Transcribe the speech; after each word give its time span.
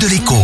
de 0.00 0.06
l'écho. 0.08 0.36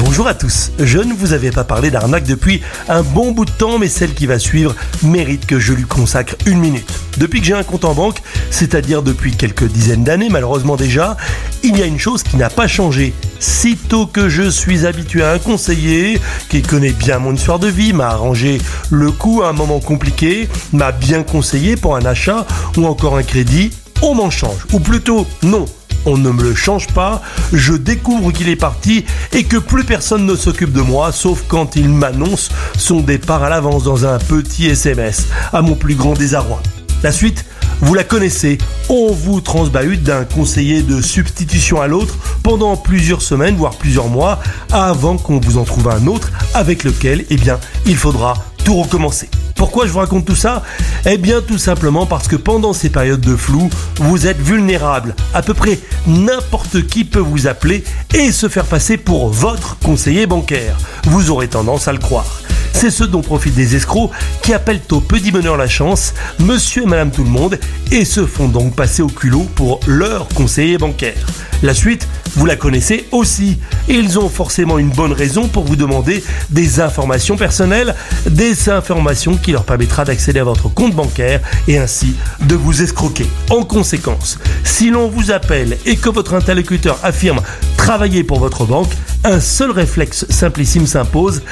Bonjour 0.00 0.26
à 0.26 0.34
tous. 0.34 0.72
Je 0.78 0.98
ne 0.98 1.14
vous 1.14 1.32
avais 1.32 1.50
pas 1.50 1.64
parlé 1.64 1.90
d'arnaque 1.90 2.24
depuis 2.24 2.62
un 2.88 3.02
bon 3.02 3.30
bout 3.30 3.44
de 3.44 3.50
temps, 3.50 3.78
mais 3.78 3.88
celle 3.88 4.12
qui 4.12 4.26
va 4.26 4.38
suivre 4.38 4.74
mérite 5.02 5.46
que 5.46 5.58
je 5.58 5.72
lui 5.72 5.84
consacre 5.84 6.34
une 6.46 6.58
minute. 6.58 6.90
Depuis 7.16 7.40
que 7.40 7.46
j'ai 7.46 7.54
un 7.54 7.62
compte 7.62 7.84
en 7.84 7.94
banque, 7.94 8.20
c'est-à-dire 8.50 9.02
depuis 9.02 9.36
quelques 9.36 9.64
dizaines 9.64 10.04
d'années 10.04 10.28
malheureusement 10.30 10.76
déjà, 10.76 11.16
il 11.62 11.78
y 11.78 11.82
a 11.82 11.86
une 11.86 11.98
chose 11.98 12.22
qui 12.22 12.36
n'a 12.36 12.50
pas 12.50 12.66
changé. 12.66 13.14
Sitôt 13.38 14.06
que 14.06 14.28
je 14.28 14.48
suis 14.48 14.86
habitué 14.86 15.22
à 15.22 15.32
un 15.32 15.38
conseiller 15.38 16.18
qui 16.48 16.62
connaît 16.62 16.92
bien 16.92 17.18
mon 17.18 17.34
histoire 17.34 17.58
de 17.58 17.68
vie, 17.68 17.92
m'a 17.92 18.08
arrangé 18.08 18.58
le 18.90 19.12
coup 19.12 19.42
à 19.42 19.48
un 19.48 19.52
moment 19.52 19.80
compliqué, 19.80 20.48
m'a 20.72 20.92
bien 20.92 21.22
conseillé 21.22 21.76
pour 21.76 21.96
un 21.96 22.04
achat 22.04 22.46
ou 22.76 22.86
encore 22.86 23.16
un 23.16 23.22
crédit, 23.22 23.70
on 24.02 24.14
m'en 24.14 24.30
change. 24.30 24.66
Ou 24.72 24.80
plutôt, 24.80 25.26
non 25.42 25.66
on 26.06 26.16
ne 26.16 26.30
me 26.30 26.42
le 26.42 26.54
change 26.54 26.88
pas, 26.88 27.22
je 27.52 27.74
découvre 27.74 28.32
qu'il 28.32 28.48
est 28.48 28.56
parti 28.56 29.04
et 29.32 29.44
que 29.44 29.56
plus 29.56 29.84
personne 29.84 30.26
ne 30.26 30.36
s'occupe 30.36 30.72
de 30.72 30.80
moi, 30.80 31.12
sauf 31.12 31.44
quand 31.48 31.76
il 31.76 31.88
m'annonce 31.88 32.50
son 32.76 33.00
départ 33.00 33.42
à 33.42 33.48
l'avance 33.48 33.84
dans 33.84 34.06
un 34.06 34.18
petit 34.18 34.66
SMS, 34.66 35.26
à 35.52 35.62
mon 35.62 35.74
plus 35.74 35.94
grand 35.94 36.14
désarroi. 36.14 36.62
La 37.02 37.12
suite, 37.12 37.44
vous 37.80 37.94
la 37.94 38.04
connaissez, 38.04 38.58
on 38.88 39.12
vous 39.12 39.40
transbahute 39.40 40.02
d'un 40.02 40.24
conseiller 40.24 40.82
de 40.82 41.02
substitution 41.02 41.80
à 41.80 41.86
l'autre 41.86 42.16
pendant 42.42 42.76
plusieurs 42.76 43.20
semaines, 43.20 43.56
voire 43.56 43.76
plusieurs 43.76 44.08
mois, 44.08 44.40
avant 44.72 45.18
qu'on 45.18 45.38
vous 45.38 45.58
en 45.58 45.64
trouve 45.64 45.90
un 45.90 46.06
autre 46.06 46.30
avec 46.54 46.84
lequel, 46.84 47.26
eh 47.28 47.36
bien, 47.36 47.58
il 47.84 47.96
faudra 47.96 48.34
tout 48.64 48.76
recommencer. 48.80 49.28
Pourquoi 49.54 49.86
je 49.86 49.92
vous 49.92 49.98
raconte 49.98 50.24
tout 50.24 50.36
ça 50.36 50.62
Eh 51.06 51.16
bien 51.16 51.40
tout 51.40 51.58
simplement 51.58 52.06
parce 52.06 52.28
que 52.28 52.36
pendant 52.36 52.72
ces 52.72 52.90
périodes 52.90 53.20
de 53.20 53.36
flou, 53.36 53.70
vous 53.96 54.26
êtes 54.26 54.40
vulnérable. 54.40 55.14
À 55.32 55.42
peu 55.42 55.54
près 55.54 55.78
n'importe 56.06 56.86
qui 56.86 57.04
peut 57.04 57.18
vous 57.18 57.46
appeler 57.46 57.84
et 58.14 58.32
se 58.32 58.48
faire 58.48 58.66
passer 58.66 58.96
pour 58.96 59.28
votre 59.28 59.78
conseiller 59.78 60.26
bancaire. 60.26 60.76
Vous 61.04 61.30
aurez 61.30 61.48
tendance 61.48 61.88
à 61.88 61.92
le 61.92 61.98
croire. 61.98 62.40
C'est 62.72 62.90
ce 62.90 63.04
dont 63.04 63.22
profitent 63.22 63.54
des 63.54 63.76
escrocs 63.76 64.10
qui 64.42 64.52
appellent 64.52 64.82
au 64.90 65.00
petit 65.00 65.30
bonheur 65.30 65.56
la 65.56 65.68
chance, 65.68 66.12
monsieur 66.40 66.82
et 66.82 66.86
madame 66.86 67.12
tout 67.12 67.24
le 67.24 67.30
monde, 67.30 67.58
et 67.92 68.04
se 68.04 68.26
font 68.26 68.48
donc 68.48 68.74
passer 68.74 69.00
au 69.00 69.06
culot 69.06 69.46
pour 69.54 69.80
leur 69.86 70.28
conseiller 70.28 70.76
bancaire. 70.76 71.26
La 71.62 71.72
suite, 71.72 72.08
vous 72.36 72.46
la 72.46 72.56
connaissez 72.56 73.06
aussi. 73.12 73.58
Ils 73.88 74.18
ont 74.18 74.28
forcément 74.28 74.78
une 74.78 74.90
bonne 74.90 75.12
raison 75.12 75.48
pour 75.48 75.64
vous 75.64 75.76
demander 75.76 76.22
des 76.50 76.80
informations 76.80 77.36
personnelles, 77.36 77.94
des 78.26 78.68
informations 78.68 79.36
qui 79.36 79.52
leur 79.52 79.64
permettra 79.64 80.04
d'accéder 80.04 80.40
à 80.40 80.44
votre 80.44 80.68
compte 80.68 80.94
bancaire 80.94 81.40
et 81.68 81.78
ainsi 81.78 82.14
de 82.40 82.54
vous 82.54 82.82
escroquer. 82.82 83.26
En 83.50 83.62
conséquence, 83.62 84.38
si 84.64 84.90
l'on 84.90 85.08
vous 85.08 85.30
appelle 85.30 85.78
et 85.86 85.96
que 85.96 86.08
votre 86.08 86.34
interlocuteur 86.34 86.98
affirme 87.02 87.40
travailler 87.76 88.24
pour 88.24 88.38
votre 88.40 88.64
banque, 88.64 88.90
un 89.24 89.40
seul 89.40 89.70
réflexe 89.70 90.26
simplissime 90.28 90.86
s'impose. 90.86 91.42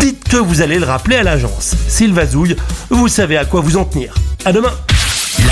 Dites 0.00 0.24
que 0.28 0.36
vous 0.36 0.62
allez 0.62 0.78
le 0.78 0.86
rappeler 0.86 1.16
à 1.16 1.22
l'agence. 1.22 1.74
S'il 1.88 2.12
vasouille, 2.12 2.56
vous 2.90 3.08
savez 3.08 3.36
à 3.36 3.44
quoi 3.44 3.60
vous 3.60 3.76
en 3.76 3.84
tenir. 3.84 4.14
À 4.44 4.52
demain 4.52 4.72